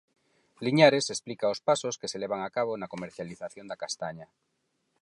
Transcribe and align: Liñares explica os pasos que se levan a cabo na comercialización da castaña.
Liñares 0.65 1.05
explica 1.15 1.53
os 1.53 1.63
pasos 1.67 1.97
que 1.99 2.09
se 2.11 2.21
levan 2.23 2.41
a 2.43 2.53
cabo 2.57 2.71
na 2.77 2.91
comercialización 2.93 3.65
da 3.67 3.79
castaña. 3.83 4.27